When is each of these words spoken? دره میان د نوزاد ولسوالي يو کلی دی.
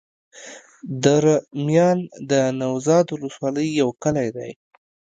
دره 1.03 1.35
میان 1.67 1.99
د 2.29 2.31
نوزاد 2.59 3.07
ولسوالي 3.11 3.65
يو 3.81 3.89
کلی 4.03 4.27
دی. 4.35 4.51